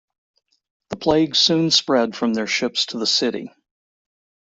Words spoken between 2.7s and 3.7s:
to the city.